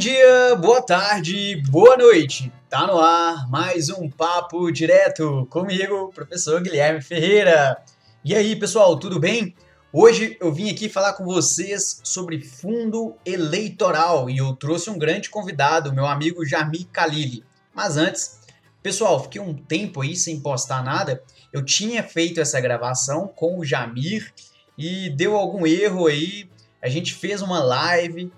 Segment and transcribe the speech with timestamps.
[0.00, 2.50] dia, boa tarde, boa noite.
[2.70, 7.76] Tá no ar mais um papo direto comigo, professor Guilherme Ferreira.
[8.24, 9.54] E aí, pessoal, tudo bem?
[9.92, 15.28] Hoje eu vim aqui falar com vocês sobre fundo eleitoral e eu trouxe um grande
[15.28, 17.44] convidado, meu amigo Jamir Khalili.
[17.74, 18.40] Mas antes,
[18.82, 21.22] pessoal, fiquei um tempo aí sem postar nada.
[21.52, 24.32] Eu tinha feito essa gravação com o Jamir
[24.78, 26.48] e deu algum erro aí.
[26.80, 28.32] A gente fez uma live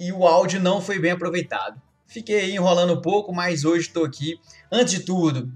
[0.00, 1.80] e o áudio não foi bem aproveitado.
[2.06, 4.40] Fiquei enrolando um pouco, mas hoje estou aqui.
[4.72, 5.52] Antes de tudo,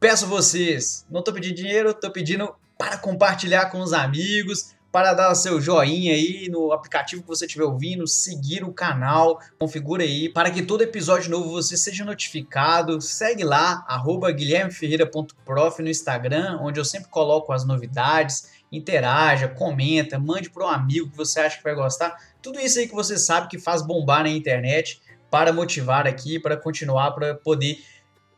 [0.00, 5.30] peço vocês, não estou pedindo dinheiro, estou pedindo para compartilhar com os amigos, para dar
[5.30, 10.28] o seu joinha aí no aplicativo que você estiver ouvindo, seguir o canal, configura aí
[10.28, 13.00] para que todo episódio novo você seja notificado.
[13.00, 13.86] Segue lá,
[14.34, 18.50] guilhermeferreira.prof no Instagram, onde eu sempre coloco as novidades.
[18.70, 22.14] Interaja, comenta, mande para um amigo que você acha que vai gostar.
[22.42, 26.56] Tudo isso aí que você sabe que faz bombar na internet para motivar aqui, para
[26.56, 27.80] continuar, para poder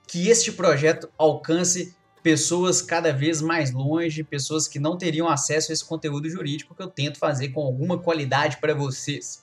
[0.06, 5.74] que este projeto alcance pessoas cada vez mais longe, pessoas que não teriam acesso a
[5.74, 9.42] esse conteúdo jurídico que eu tento fazer com alguma qualidade para vocês.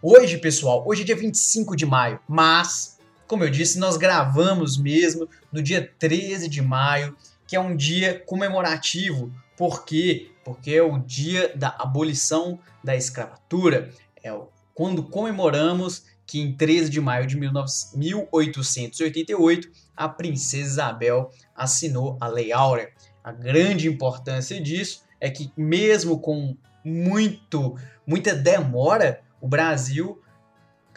[0.00, 5.28] Hoje, pessoal, hoje é dia 25 de maio, mas, como eu disse, nós gravamos mesmo
[5.50, 9.32] no dia 13 de maio, que é um dia comemorativo.
[9.56, 10.30] Por quê?
[10.44, 13.90] Porque é o dia da abolição da escravatura.
[14.22, 14.30] É
[14.74, 22.52] quando comemoramos que em 13 de maio de 1888 a princesa Isabel assinou a Lei
[22.52, 22.90] Áurea.
[23.24, 27.76] A grande importância disso é que mesmo com muito
[28.06, 30.20] muita demora, o Brasil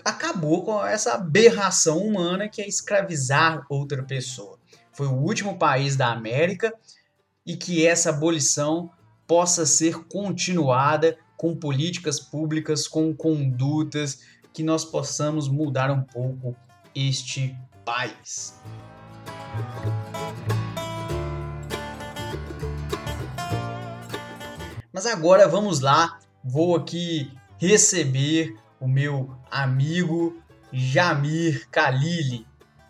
[0.04, 4.60] acabou com essa aberração humana que é escravizar outra pessoa.
[4.94, 6.74] Foi o último país da América
[7.50, 8.92] e que essa abolição
[9.26, 14.20] possa ser continuada com políticas públicas, com condutas,
[14.54, 16.56] que nós possamos mudar um pouco
[16.94, 18.54] este país.
[24.94, 30.40] Mas agora vamos lá, vou aqui receber o meu amigo
[30.72, 32.46] Jamir Khalili.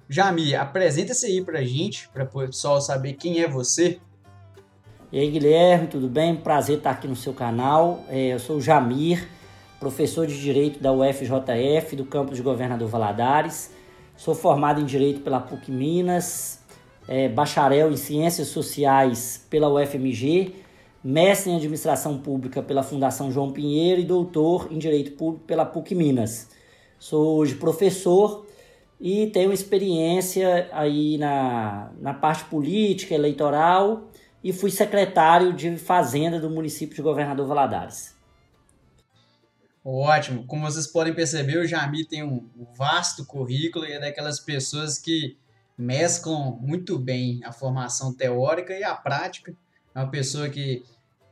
[0.09, 4.01] Jamir, apresenta-se aí pra gente, para o pessoal saber quem é você.
[5.11, 6.35] E aí, Guilherme, tudo bem?
[6.35, 8.03] Prazer estar aqui no seu canal.
[8.09, 9.27] É, eu sou o Jamir,
[9.79, 13.73] professor de Direito da UFJF, do campus de Governador Valadares.
[14.15, 16.63] Sou formado em Direito pela PUC Minas,
[17.07, 20.53] é, bacharel em Ciências Sociais pela UFMG,
[21.03, 25.95] mestre em Administração Pública pela Fundação João Pinheiro e doutor em Direito Público pela PUC
[25.95, 26.51] Minas.
[26.99, 28.45] Sou hoje professor
[29.01, 34.03] e tenho experiência aí na, na parte política, eleitoral
[34.43, 38.17] e fui secretário de Fazenda do município de Governador Valadares.
[39.83, 40.45] Ótimo.
[40.45, 45.37] Como vocês podem perceber, o Jami tem um vasto currículo e é daquelas pessoas que
[45.77, 49.53] mesclam muito bem a formação teórica e a prática.
[49.95, 50.83] É uma pessoa que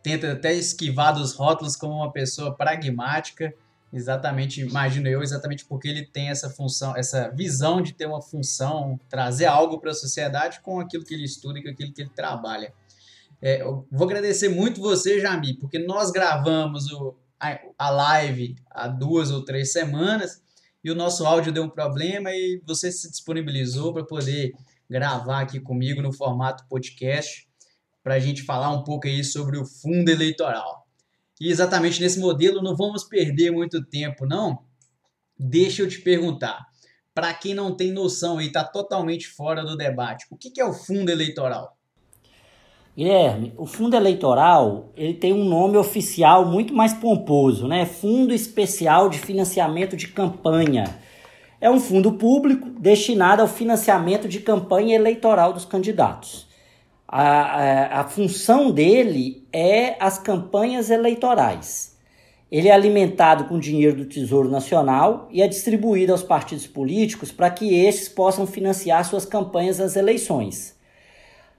[0.02, 3.54] tenta até esquivar dos rótulos como uma pessoa pragmática,
[3.92, 8.98] exatamente, imagino eu, exatamente porque ele tem essa função, essa visão de ter uma função,
[9.10, 12.12] trazer algo para a sociedade com aquilo que ele estuda e com aquilo que ele
[12.16, 12.74] trabalha.
[13.42, 19.32] É, vou agradecer muito você, Jami, porque nós gravamos o, a, a live há duas
[19.32, 20.42] ou três semanas
[20.84, 24.54] e o nosso áudio deu um problema e você se disponibilizou para poder
[24.90, 27.48] gravar aqui comigo no formato podcast
[28.04, 30.88] para a gente falar um pouco aí sobre o fundo eleitoral.
[31.40, 34.64] E exatamente nesse modelo não vamos perder muito tempo, não.
[35.38, 36.66] Deixa eu te perguntar,
[37.14, 40.74] para quem não tem noção e está totalmente fora do debate, o que é o
[40.74, 41.77] fundo eleitoral?
[42.98, 47.86] Guilherme, o fundo eleitoral ele tem um nome oficial muito mais pomposo, né?
[47.86, 50.98] Fundo Especial de Financiamento de Campanha.
[51.62, 56.48] É um fundo público destinado ao financiamento de campanha eleitoral dos candidatos.
[57.08, 61.96] A, a, a função dele é as campanhas eleitorais.
[62.52, 67.52] Ele é alimentado com dinheiro do Tesouro Nacional e é distribuído aos partidos políticos para
[67.52, 70.77] que estes possam financiar suas campanhas nas eleições.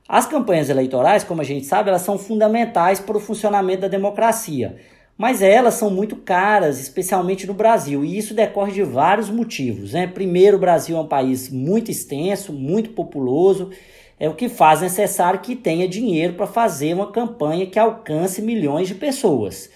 [0.08, 4.76] As campanhas eleitorais, como a gente sabe, elas são fundamentais para o funcionamento da democracia,
[5.18, 9.92] mas elas são muito caras, especialmente no Brasil, e isso decorre de vários motivos.
[9.92, 10.06] Né?
[10.06, 13.70] Primeiro, o Brasil é um país muito extenso, muito populoso,
[14.18, 18.88] é o que faz necessário que tenha dinheiro para fazer uma campanha que alcance milhões
[18.88, 19.70] de pessoas.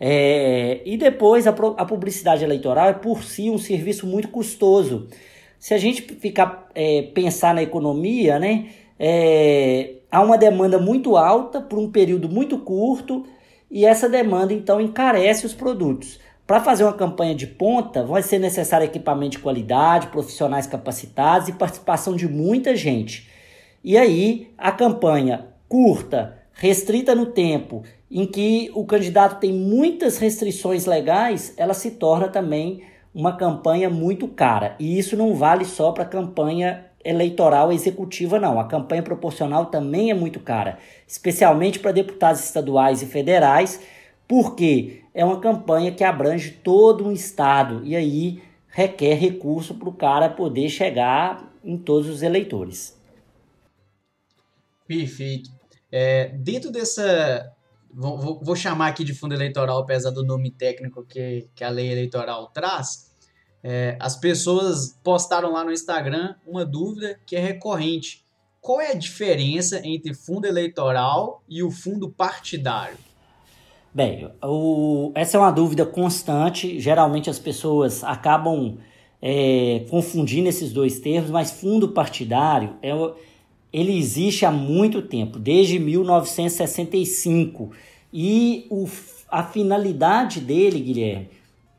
[0.00, 5.06] É, e depois, a, a, publicidade eleitoral é por si um serviço muito custoso.
[5.58, 8.66] Se a gente ficar é, pensar na economia, né?
[8.98, 13.24] É, há uma demanda muito alta por um período muito curto
[13.70, 16.18] e essa demanda então encarece os produtos.
[16.46, 21.52] Para fazer uma campanha de ponta, vai ser necessário equipamento de qualidade, profissionais capacitados e
[21.52, 23.28] participação de muita gente.
[23.82, 30.86] E aí, a campanha curta, restrita no tempo, em que o candidato tem muitas restrições
[30.86, 32.82] legais, ela se torna também
[33.12, 34.76] uma campanha muito cara.
[34.78, 38.58] E isso não vale só para a campanha eleitoral executiva, não.
[38.58, 43.80] A campanha proporcional também é muito cara, especialmente para deputados estaduais e federais,
[44.26, 49.94] porque é uma campanha que abrange todo um estado e aí requer recurso para o
[49.94, 52.96] cara poder chegar em todos os eleitores.
[54.86, 55.50] Perfeito.
[55.90, 57.52] É, dentro dessa.
[57.92, 61.90] Vou, vou, chamar aqui de fundo eleitoral, apesar do nome técnico que, que a lei
[61.90, 63.10] eleitoral traz.
[63.68, 68.24] É, as pessoas postaram lá no Instagram uma dúvida que é recorrente.
[68.60, 72.96] Qual é a diferença entre fundo eleitoral e o fundo partidário?
[73.92, 76.78] Bem, o, essa é uma dúvida constante.
[76.78, 78.78] Geralmente as pessoas acabam
[79.20, 82.92] é, confundindo esses dois termos, mas fundo partidário é,
[83.72, 87.72] ele existe há muito tempo, desde 1965.
[88.12, 88.88] E o,
[89.28, 91.30] a finalidade dele, Guilherme,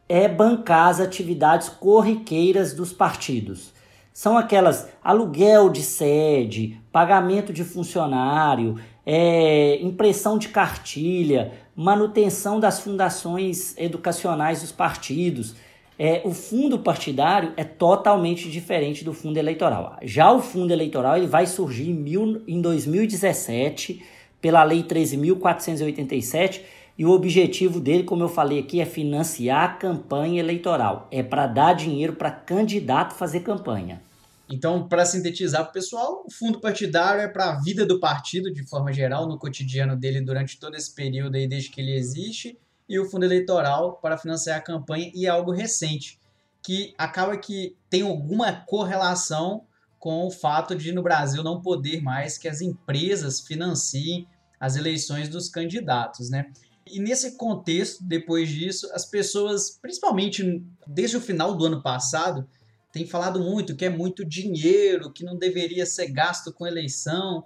[0.10, 3.74] é bancar as atividades corriqueiras dos partidos.
[4.14, 13.78] São aquelas aluguel de sede, pagamento de funcionário, é, impressão de cartilha, manutenção das fundações
[13.78, 15.56] educacionais dos partidos.
[16.00, 19.98] É, o fundo partidário é totalmente diferente do fundo eleitoral.
[20.02, 24.04] Já o fundo eleitoral ele vai surgir em, mil, em 2017
[24.42, 26.62] pela Lei 13.487
[26.98, 31.08] e o objetivo dele, como eu falei aqui, é financiar a campanha eleitoral.
[31.12, 34.02] É para dar dinheiro para candidato fazer campanha.
[34.50, 38.52] Então, para sintetizar para o pessoal, o fundo partidário é para a vida do partido,
[38.52, 42.58] de forma geral, no cotidiano dele durante todo esse período aí, desde que ele existe,
[42.90, 46.18] e o fundo eleitoral para financiar a campanha, e é algo recente,
[46.64, 49.66] que acaba que tem alguma correlação
[50.00, 54.26] com o fato de no Brasil não poder mais que as empresas financiem
[54.60, 56.52] as eleições dos candidatos, né?
[56.92, 62.48] E nesse contexto, depois disso, as pessoas, principalmente desde o final do ano passado,
[62.92, 67.46] tem falado muito que é muito dinheiro, que não deveria ser gasto com eleição.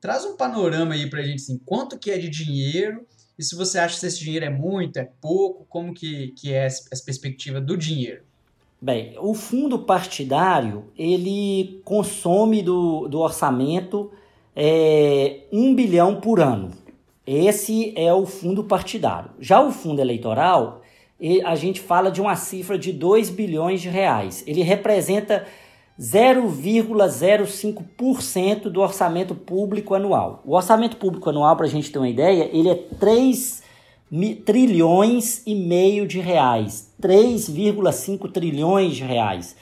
[0.00, 3.06] Traz um panorama aí pra gente, assim, quanto que é de dinheiro
[3.38, 6.66] e se você acha que esse dinheiro é muito, é pouco, como que, que é
[6.66, 8.22] essa perspectiva do dinheiro?
[8.80, 14.10] Bem, o fundo partidário, ele consome do, do orçamento
[14.54, 16.72] é, um bilhão por ano.
[17.26, 19.30] Esse é o fundo partidário.
[19.38, 20.82] Já o fundo eleitoral,
[21.44, 24.42] a gente fala de uma cifra de 2 bilhões de reais.
[24.46, 25.46] Ele representa
[26.00, 30.42] 0,05% do orçamento público anual.
[30.44, 33.62] O orçamento público anual, para a gente ter uma ideia, ele é 3
[34.44, 36.92] trilhões e meio de reais.
[37.00, 39.54] 3,5 trilhões de reais.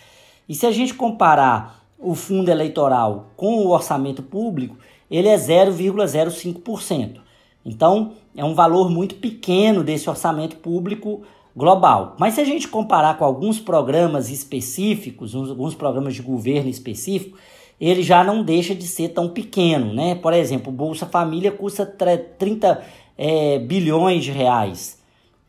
[0.48, 4.78] E se a gente comparar o fundo eleitoral com o orçamento público,
[5.10, 7.20] ele é 0,05%.
[7.64, 11.22] Então, é um valor muito pequeno desse orçamento público
[11.54, 12.16] global.
[12.18, 17.36] Mas se a gente comparar com alguns programas específicos, alguns programas de governo específico,
[17.80, 20.14] ele já não deixa de ser tão pequeno, né?
[20.14, 22.82] Por exemplo, o Bolsa Família custa 30
[23.16, 25.00] é, bilhões de reais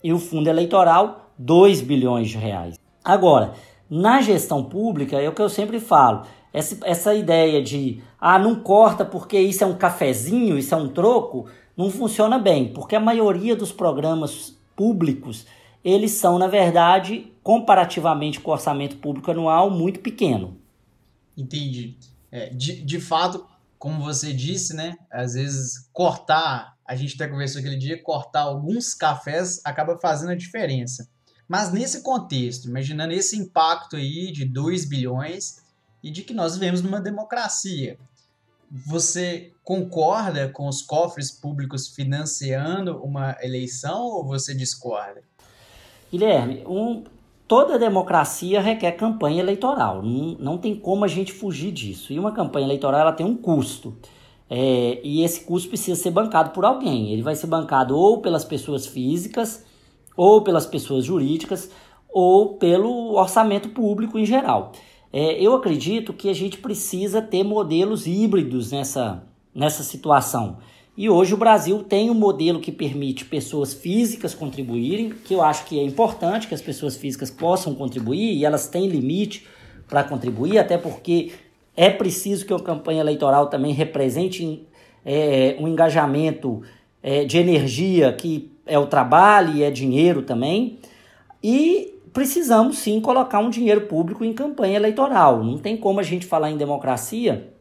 [0.04, 2.80] e o fundo eleitoral 2 bilhões de reais.
[3.04, 3.54] Agora,
[3.90, 6.22] na gestão pública, é o que eu sempre falo,
[6.54, 10.88] essa, essa ideia de ah, não corta porque isso é um cafezinho, isso é um
[10.88, 11.48] troco,
[11.82, 15.46] não funciona bem, porque a maioria dos programas públicos
[15.84, 20.58] eles são, na verdade, comparativamente com o orçamento público anual, muito pequeno.
[21.36, 21.98] Entendi.
[22.32, 23.48] É, de, de fato,
[23.80, 24.96] como você disse, né?
[25.12, 30.36] Às vezes cortar, a gente até conversou aquele dia, cortar alguns cafés acaba fazendo a
[30.36, 31.10] diferença.
[31.48, 35.62] Mas nesse contexto, imaginando esse impacto aí de 2 bilhões
[36.04, 37.98] e de que nós vivemos numa democracia,
[38.72, 45.22] você concorda com os cofres públicos financiando uma eleição ou você discorda?
[46.10, 47.04] Guilherme, um,
[47.46, 50.02] toda democracia requer campanha eleitoral.
[50.02, 52.14] Não, não tem como a gente fugir disso.
[52.14, 53.94] E uma campanha eleitoral ela tem um custo.
[54.50, 57.12] É, e esse custo precisa ser bancado por alguém.
[57.12, 59.66] Ele vai ser bancado ou pelas pessoas físicas,
[60.16, 61.70] ou pelas pessoas jurídicas,
[62.10, 64.72] ou pelo orçamento público em geral.
[65.14, 70.58] É, eu acredito que a gente precisa ter modelos híbridos nessa, nessa situação.
[70.96, 75.66] E hoje o Brasil tem um modelo que permite pessoas físicas contribuírem, que eu acho
[75.66, 79.48] que é importante que as pessoas físicas possam contribuir e elas têm limite
[79.88, 81.32] para contribuir, até porque
[81.76, 84.66] é preciso que uma campanha eleitoral também represente
[85.06, 86.62] é, um engajamento
[87.02, 90.78] é, de energia que é o trabalho e é dinheiro também.
[91.44, 95.44] E precisamos sim colocar um dinheiro público em campanha eleitoral.
[95.44, 97.54] Não tem como a gente falar em democracia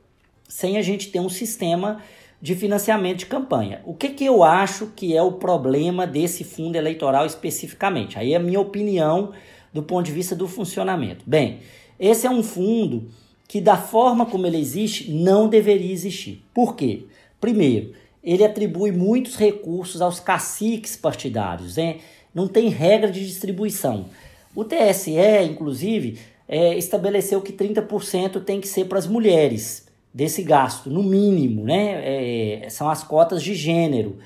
[0.49, 2.02] sem a gente ter um sistema
[2.42, 3.80] de financiamento de campanha.
[3.85, 8.19] O que, que eu acho que é o problema desse fundo eleitoral especificamente?
[8.19, 9.33] Aí é a minha opinião
[9.73, 11.23] do ponto de vista do funcionamento.
[11.26, 11.61] Bem,
[11.99, 13.09] esse é um fundo
[13.47, 16.42] que, da forma como ele existe, não deveria existir.
[16.52, 17.04] Por quê?
[17.40, 17.92] Primeiro,
[18.25, 21.99] ele atribui muitos recursos aos caciques partidários, né?
[22.35, 24.07] não tem regra de distribuição.
[24.54, 25.12] O TSE,
[25.45, 31.64] inclusive, é, estabeleceu que 30% tem que ser para as mulheres desse gasto, no mínimo,
[31.64, 32.64] né?
[32.64, 34.19] É, são as cotas de gênero.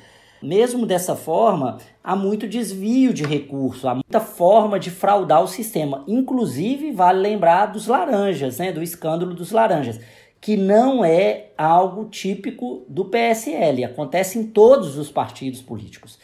[0.43, 6.04] Mesmo dessa forma, há muito desvio de recurso, há muita forma de fraudar o sistema.
[6.07, 8.73] Inclusive, vale lembrar dos laranjas, né?
[8.73, 10.00] do escândalo dos laranjas,
[10.40, 16.19] que não é algo típico do PSL, acontece em todos os partidos políticos.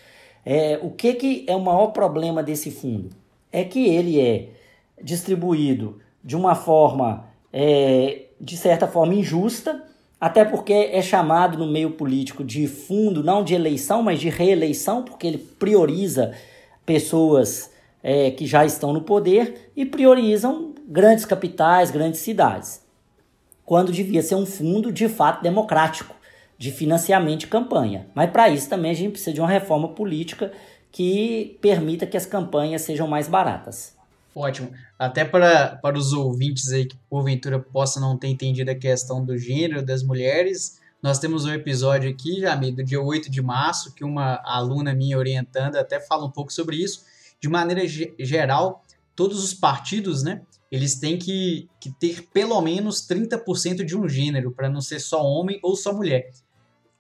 [0.45, 3.11] É, o que, que é o maior problema desse fundo?
[3.53, 4.49] É que ele é
[5.03, 9.85] distribuído de uma forma, é, de certa forma, injusta,
[10.21, 15.03] até porque é chamado no meio político de fundo, não de eleição, mas de reeleição,
[15.03, 16.35] porque ele prioriza
[16.85, 22.85] pessoas é, que já estão no poder e priorizam grandes capitais, grandes cidades.
[23.65, 26.15] Quando devia ser um fundo de fato democrático,
[26.61, 28.07] de financiamento de campanha.
[28.15, 30.53] Mas para isso também a gente precisa de uma reforma política
[30.93, 33.95] que permita que as campanhas sejam mais baratas.
[34.35, 34.71] Ótimo.
[34.99, 39.37] Até para, para os ouvintes aí que porventura possam não ter entendido a questão do
[39.37, 44.05] gênero das mulheres, nós temos um episódio aqui, Jamie, do dia 8 de março, que
[44.05, 47.05] uma aluna minha orientando até fala um pouco sobre isso.
[47.41, 47.83] De maneira
[48.19, 48.85] geral,
[49.17, 54.53] todos os partidos, né, eles têm que, que ter pelo menos 30% de um gênero,
[54.53, 56.31] para não ser só homem ou só mulher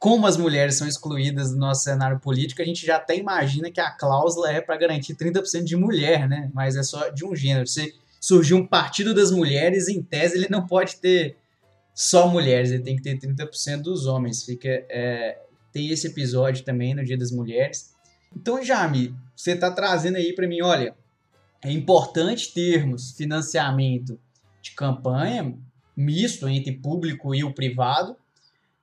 [0.00, 3.80] como as mulheres são excluídas do nosso cenário político, a gente já até imagina que
[3.80, 6.50] a cláusula é para garantir 30% de mulher, né?
[6.54, 7.66] Mas é só de um gênero.
[7.66, 11.36] Se surgir um partido das mulheres, em tese, ele não pode ter
[11.94, 14.42] só mulheres, ele tem que ter 30% dos homens.
[14.42, 15.38] Fica, é,
[15.70, 17.94] tem esse episódio também no Dia das Mulheres.
[18.34, 20.94] Então, Jami, você está trazendo aí para mim, olha,
[21.62, 24.18] é importante termos financiamento
[24.62, 25.54] de campanha
[25.94, 28.16] misto entre público e o privado,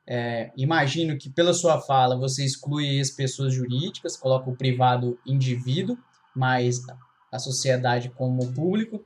[0.07, 5.97] é, imagino que pela sua fala você exclui as pessoas jurídicas, coloca o privado indivíduo,
[6.33, 6.81] mas
[7.29, 9.03] a sociedade como público,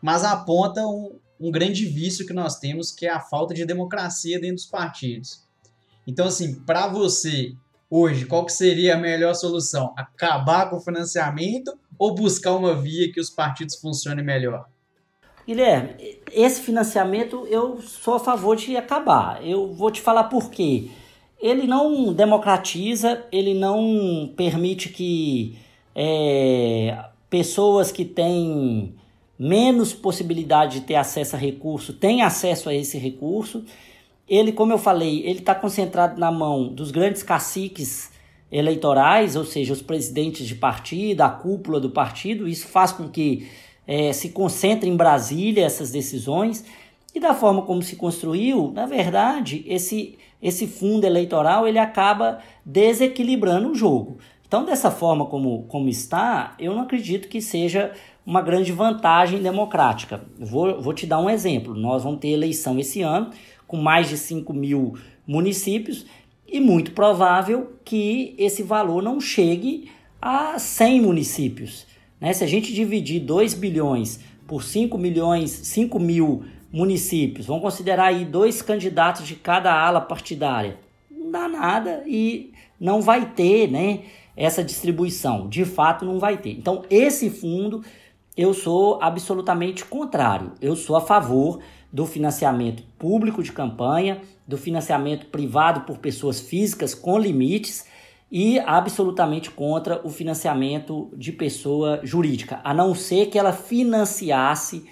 [0.00, 4.40] mas aponta um, um grande vício que nós temos, que é a falta de democracia
[4.40, 5.46] dentro dos partidos.
[6.06, 7.54] Então, assim, para você
[7.90, 9.92] hoje, qual que seria a melhor solução?
[9.98, 14.66] Acabar com o financiamento ou buscar uma via que os partidos funcionem melhor?
[15.48, 19.42] Guilherme, esse financiamento eu sou a favor de acabar.
[19.42, 20.90] Eu vou te falar por quê.
[21.40, 25.56] Ele não democratiza, ele não permite que
[25.94, 28.94] é, pessoas que têm
[29.38, 33.64] menos possibilidade de ter acesso a recurso tenham acesso a esse recurso.
[34.28, 38.10] Ele, como eu falei, ele está concentrado na mão dos grandes caciques
[38.52, 42.46] eleitorais, ou seja, os presidentes de partido, a cúpula do partido.
[42.46, 43.48] Isso faz com que
[43.88, 46.62] é, se concentra em Brasília essas decisões.
[47.14, 53.70] E da forma como se construiu, na verdade, esse, esse fundo eleitoral ele acaba desequilibrando
[53.70, 54.18] o jogo.
[54.46, 57.92] Então, dessa forma como, como está, eu não acredito que seja
[58.24, 60.22] uma grande vantagem democrática.
[60.38, 61.74] Vou, vou te dar um exemplo.
[61.74, 63.30] Nós vamos ter eleição esse ano,
[63.66, 64.94] com mais de 5 mil
[65.26, 66.04] municípios,
[66.46, 69.90] e muito provável que esse valor não chegue
[70.20, 71.87] a 100 municípios.
[72.20, 72.32] Né?
[72.32, 78.24] Se a gente dividir 2 bilhões por 5 milhões, 5 mil municípios, vamos considerar aí
[78.24, 80.78] dois candidatos de cada ala partidária.
[81.10, 84.00] Não dá nada e não vai ter né,
[84.36, 85.48] essa distribuição.
[85.48, 86.50] De fato, não vai ter.
[86.50, 87.82] Então, esse fundo
[88.38, 90.52] eu sou absolutamente contrário.
[90.60, 91.58] Eu sou a favor
[91.92, 97.84] do financiamento público de campanha, do financiamento privado por pessoas físicas com limites
[98.30, 104.84] e absolutamente contra o financiamento de pessoa jurídica, a não ser que ela financiasse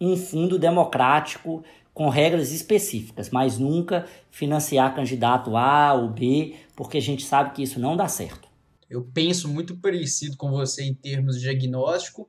[0.00, 7.02] um fundo democrático com regras específicas, mas nunca financiar candidato A ou B, porque a
[7.02, 8.48] gente sabe que isso não dá certo.
[8.90, 12.28] Eu penso muito parecido com você em termos de diagnóstico,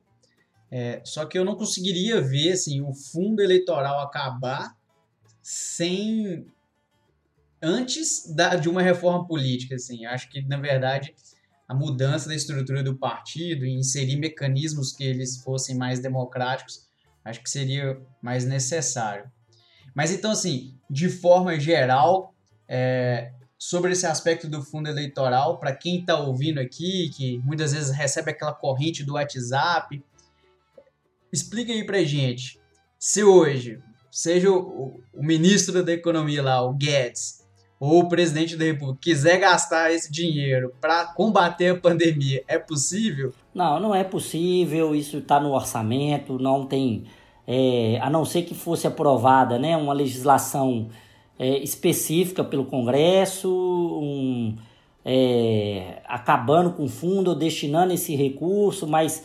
[0.70, 4.76] é, só que eu não conseguiria ver assim, o fundo eleitoral acabar
[5.42, 6.46] sem
[7.62, 10.04] antes da, de uma reforma política, assim.
[10.06, 11.14] Acho que, na verdade,
[11.68, 16.86] a mudança da estrutura do partido e inserir mecanismos que eles fossem mais democráticos,
[17.24, 19.30] acho que seria mais necessário.
[19.94, 22.34] Mas então, assim, de forma geral,
[22.68, 27.90] é, sobre esse aspecto do fundo eleitoral, para quem está ouvindo aqui, que muitas vezes
[27.90, 30.02] recebe aquela corrente do WhatsApp
[31.32, 32.58] explica aí pra gente,
[32.98, 37.45] se hoje, seja o, o ministro da economia lá, o Guedes,
[37.78, 43.34] ou o presidente da República quiser gastar esse dinheiro para combater a pandemia, é possível?
[43.54, 44.94] Não, não é possível.
[44.94, 47.04] Isso está no orçamento, não tem.
[47.46, 50.88] É, a não ser que fosse aprovada né, uma legislação
[51.38, 54.56] é, específica pelo Congresso, um,
[55.04, 59.22] é, acabando com o fundo ou destinando esse recurso, mas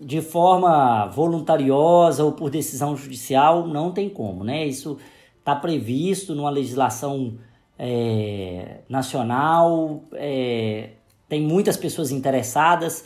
[0.00, 4.44] de forma voluntariosa ou por decisão judicial, não tem como.
[4.44, 4.66] Né?
[4.66, 4.98] Isso
[5.38, 7.38] está previsto numa legislação
[7.78, 10.90] é, nacional, é,
[11.28, 13.04] tem muitas pessoas interessadas,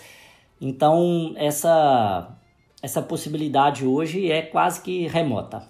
[0.61, 2.37] então essa,
[2.83, 5.69] essa possibilidade hoje é quase que remota.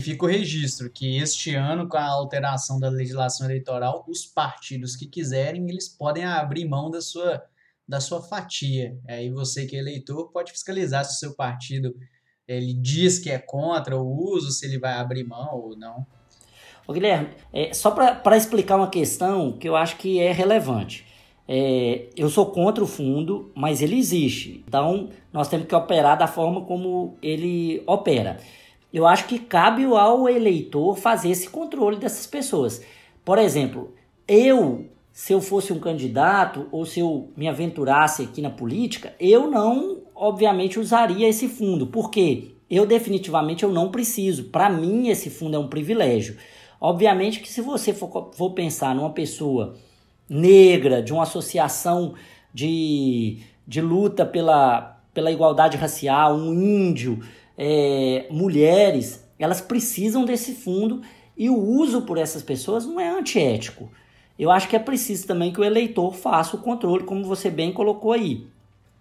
[0.00, 5.06] Fica o registro que este ano, com a alteração da legislação eleitoral, os partidos que
[5.06, 7.42] quiserem, eles podem abrir mão da sua,
[7.86, 8.96] da sua fatia.
[9.08, 11.96] Aí você que é eleitor pode fiscalizar se o seu partido
[12.46, 16.06] ele diz que é contra o uso, se ele vai abrir mão ou não.
[16.88, 21.04] Ô, Guilherme, é, só para explicar uma questão que eu acho que é relevante.
[21.46, 24.64] É, eu sou contra o fundo, mas ele existe.
[24.66, 28.38] Então, nós temos que operar da forma como ele opera.
[28.90, 32.82] Eu acho que cabe ao eleitor fazer esse controle dessas pessoas.
[33.22, 33.92] Por exemplo,
[34.26, 39.50] eu, se eu fosse um candidato ou se eu me aventurasse aqui na política, eu
[39.50, 41.88] não, obviamente, usaria esse fundo.
[41.88, 44.44] Porque eu definitivamente eu não preciso.
[44.44, 46.38] Para mim, esse fundo é um privilégio.
[46.80, 49.74] Obviamente que se você for, for pensar numa pessoa
[50.28, 52.14] negra, de uma associação
[52.52, 57.20] de, de luta pela, pela igualdade racial, um índio,
[57.56, 61.02] é, mulheres, elas precisam desse fundo
[61.36, 63.90] e o uso por essas pessoas não é antiético.
[64.38, 67.72] Eu acho que é preciso também que o eleitor faça o controle, como você bem
[67.72, 68.46] colocou aí.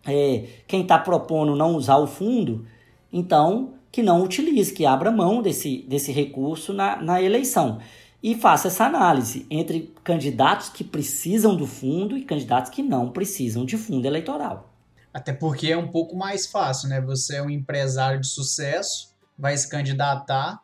[0.05, 2.66] É, quem está propondo não usar o fundo,
[3.11, 7.81] então que não utilize, que abra mão desse, desse recurso na, na eleição.
[8.22, 13.66] E faça essa análise entre candidatos que precisam do fundo e candidatos que não precisam
[13.66, 14.72] de fundo eleitoral.
[15.12, 17.01] Até porque é um pouco mais fácil, né?
[17.01, 20.62] Você é um empresário de sucesso, vai se candidatar,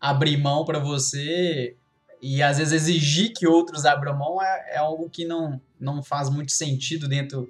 [0.00, 1.76] abrir mão para você
[2.20, 6.28] e às vezes exigir que outros abram mão é, é algo que não, não faz
[6.28, 7.48] muito sentido dentro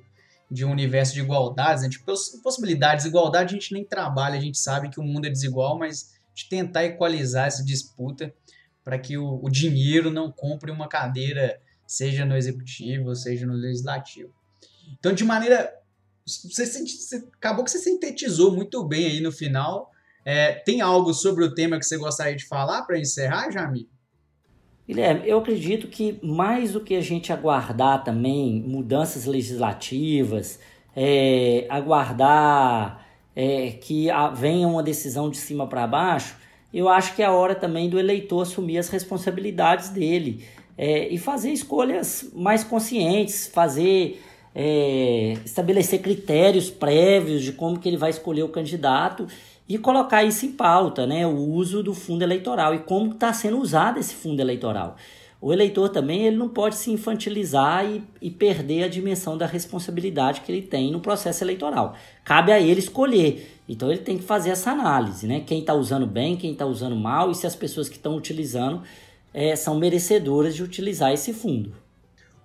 [0.50, 1.88] de um universo de igualdades, né?
[1.88, 2.04] tipo,
[2.42, 6.14] possibilidades, igualdade a gente nem trabalha, a gente sabe que o mundo é desigual, mas
[6.34, 8.32] de tentar equalizar essa disputa
[8.82, 14.32] para que o, o, dinheiro não compre uma cadeira, seja no executivo, seja no legislativo.
[14.98, 15.72] Então, de maneira.
[16.26, 19.90] Você, você acabou que você sintetizou muito bem aí no final.
[20.24, 23.88] É, tem algo sobre o tema que você gostaria de falar para encerrar, Jamie?
[24.86, 30.60] Guilherme, eu acredito que mais do que a gente aguardar também mudanças legislativas,
[30.94, 36.36] é, aguardar é, que venha uma decisão de cima para baixo,
[36.72, 40.44] eu acho que é a hora também do eleitor assumir as responsabilidades dele
[40.76, 44.20] é, e fazer escolhas mais conscientes, fazer
[44.54, 49.26] é, estabelecer critérios prévios de como que ele vai escolher o candidato
[49.68, 51.26] e colocar isso em pauta, né?
[51.26, 54.96] O uso do fundo eleitoral e como está sendo usado esse fundo eleitoral.
[55.40, 60.40] O eleitor também ele não pode se infantilizar e, e perder a dimensão da responsabilidade
[60.40, 61.94] que ele tem no processo eleitoral.
[62.24, 63.60] Cabe a ele escolher.
[63.68, 65.40] Então ele tem que fazer essa análise, né?
[65.40, 68.82] Quem está usando bem, quem está usando mal e se as pessoas que estão utilizando
[69.32, 71.74] é, são merecedoras de utilizar esse fundo.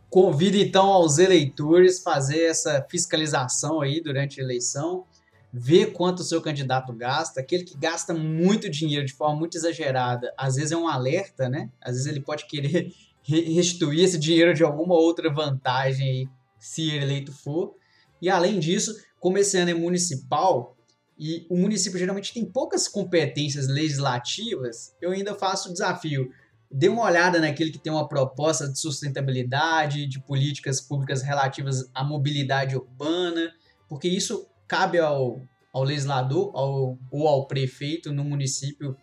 [0.09, 5.05] Convido então aos eleitores fazer essa fiscalização aí durante a eleição
[5.51, 10.33] ver quanto o seu candidato gasta, aquele que gasta muito dinheiro de forma muito exagerada,
[10.37, 11.69] às vezes é um alerta, né?
[11.81, 12.93] Às vezes ele pode querer
[13.23, 17.75] restituir esse dinheiro de alguma outra vantagem aí, se eleito for.
[18.21, 20.75] E além disso, como esse ano é municipal,
[21.17, 26.31] e o município geralmente tem poucas competências legislativas, eu ainda faço o desafio.
[26.71, 32.03] Dê uma olhada naquele que tem uma proposta de sustentabilidade, de políticas públicas relativas à
[32.03, 33.51] mobilidade urbana,
[33.87, 35.41] porque isso cabe ao,
[35.73, 38.95] ao legislador ao, ou ao prefeito no município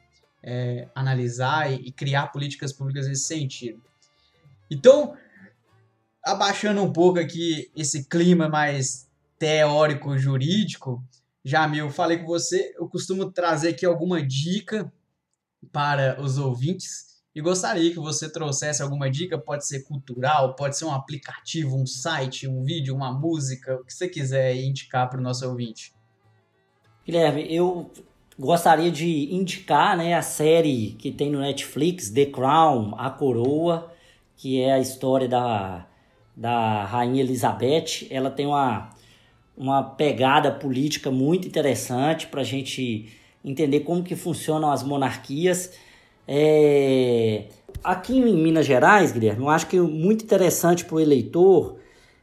[0.43, 3.83] é, analisar e, e criar políticas públicas nesse sentido.
[4.71, 5.17] Então,
[6.25, 11.03] abaixando um pouco aqui esse clima mais teórico jurídico,
[11.45, 14.93] Jamil, falei com você, eu costumo trazer aqui alguma dica
[15.73, 20.87] para os ouvintes e gostaria que você trouxesse alguma dica, pode ser cultural, pode ser
[20.87, 25.23] um aplicativo, um site, um vídeo, uma música, o que você quiser indicar para o
[25.23, 25.93] nosso ouvinte.
[27.05, 27.91] Guilherme, eu
[28.39, 33.93] gostaria de indicar né, a série que tem no Netflix, The Crown, A Coroa,
[34.35, 35.87] que é a história da,
[36.35, 38.07] da Rainha Elizabeth.
[38.11, 38.89] Ela tem uma,
[39.55, 43.13] uma pegada política muito interessante para a gente
[43.45, 45.85] entender como que funcionam as monarquias.
[46.27, 47.45] É...
[47.85, 51.77] Aqui em Minas Gerais, Guilherme, eu acho que muito interessante para o eleitor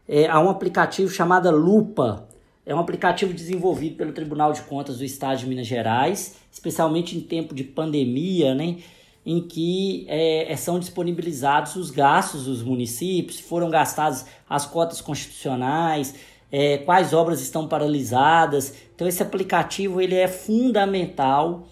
[0.07, 2.27] é, há um aplicativo chamado Lupa.
[2.65, 7.21] É um aplicativo desenvolvido pelo Tribunal de Contas do Estado de Minas Gerais, especialmente em
[7.21, 8.77] tempo de pandemia, né?
[9.25, 16.13] em que é, é, são disponibilizados os gastos dos municípios, foram gastadas as cotas constitucionais,
[16.51, 18.73] é, quais obras estão paralisadas.
[18.93, 21.67] Então esse aplicativo ele é fundamental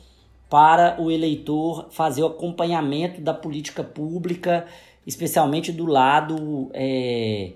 [0.51, 4.65] para o eleitor fazer o acompanhamento da política pública,
[5.07, 7.53] especialmente do lado é,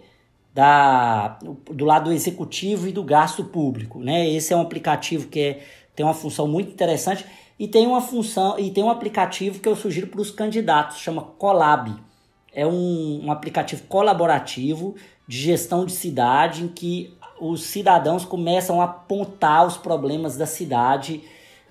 [0.53, 1.37] da,
[1.69, 3.99] do lado executivo e do gasto público.
[3.99, 4.29] Né?
[4.29, 5.59] Esse é um aplicativo que é,
[5.93, 7.25] tem uma função muito interessante
[7.59, 11.21] e tem uma função e tem um aplicativo que eu sugiro para os candidatos, chama
[11.21, 11.93] Colab.
[12.53, 14.95] É um, um aplicativo colaborativo
[15.27, 21.21] de gestão de cidade em que os cidadãos começam a apontar os problemas da cidade,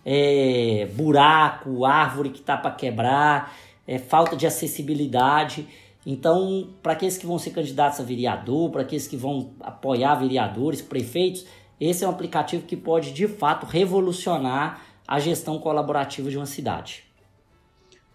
[0.05, 5.67] é, buraco, árvore que está para quebrar, é, falta de acessibilidade.
[6.07, 10.83] Então, para aqueles que vão ser candidatos a vereador, para aqueles que vão apoiar vereadores,
[10.83, 11.47] prefeitos,
[11.81, 17.05] esse é um aplicativo que pode de fato revolucionar a gestão colaborativa de uma cidade.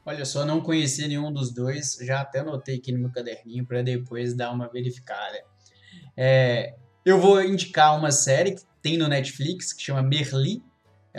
[0.06, 3.82] Olha só, não conhecia nenhum dos dois, já até anotei aqui no meu caderninho para
[3.82, 5.44] depois dar uma verificada.
[6.18, 6.74] É,
[7.06, 10.64] eu vou indicar uma série que tem no Netflix que chama Merli.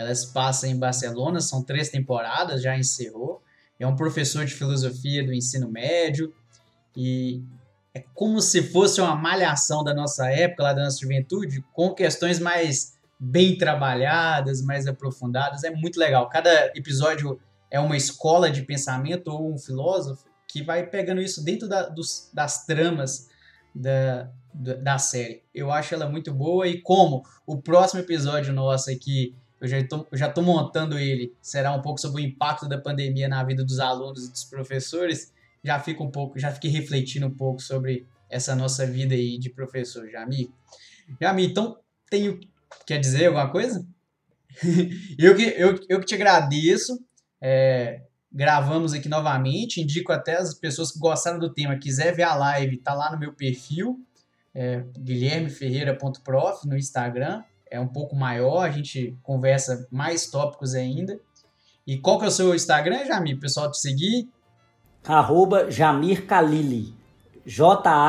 [0.01, 3.41] Ela se passa em Barcelona, são três temporadas, já encerrou.
[3.79, 6.33] É um professor de filosofia do ensino médio
[6.95, 7.41] e
[7.93, 12.39] é como se fosse uma malhação da nossa época, lá da nossa juventude, com questões
[12.39, 15.63] mais bem trabalhadas, mais aprofundadas.
[15.63, 16.29] É muito legal.
[16.29, 21.67] Cada episódio é uma escola de pensamento ou um filósofo que vai pegando isso dentro
[21.67, 23.29] da, dos, das tramas
[23.73, 25.43] da, da série.
[25.53, 30.07] Eu acho ela muito boa e como o próximo episódio nosso aqui, eu já estou
[30.13, 33.79] já tô montando ele, será um pouco sobre o impacto da pandemia na vida dos
[33.79, 35.31] alunos e dos professores,
[35.63, 39.49] já fico um pouco, já fiquei refletindo um pouco sobre essa nossa vida aí de
[39.49, 40.51] professor, Jami.
[41.19, 41.77] Jami, então
[42.09, 42.39] tenho
[42.85, 43.85] Quer dizer alguma coisa?
[45.17, 46.99] eu, que, eu, eu que te agradeço.
[47.39, 49.81] É, gravamos aqui novamente.
[49.81, 53.19] Indico até as pessoas que gostaram do tema, quiser ver a live, tá lá no
[53.19, 53.99] meu perfil,
[54.53, 57.43] é, guilhermeferreira.prof no Instagram.
[57.71, 61.17] É um pouco maior, a gente conversa mais tópicos ainda.
[61.87, 63.39] E qual que é o seu Instagram, Jamir?
[63.39, 64.29] Pessoal te seguir?
[65.05, 66.93] Arroba Jamir Kalili.
[67.45, 68.01] J-A-M-I-R-C-A-L-I-L-I.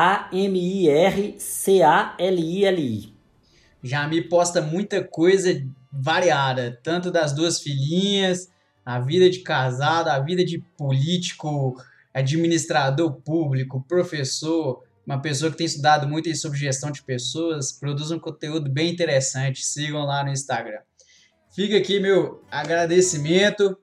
[4.09, 8.49] Me posta muita coisa variada, tanto das duas filhinhas,
[8.85, 11.81] a vida de casado, a vida de político,
[12.13, 18.19] administrador público, professor, uma pessoa que tem estudado muito sobre gestão de pessoas, produz um
[18.19, 19.65] conteúdo bem interessante.
[19.65, 20.79] Sigam lá no Instagram.
[21.53, 23.77] Fica aqui meu agradecimento.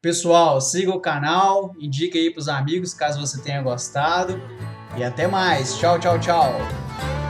[0.00, 4.40] Pessoal, siga o canal, indique aí para os amigos caso você tenha gostado.
[4.96, 5.78] E até mais.
[5.78, 7.21] Tchau, tchau, tchau.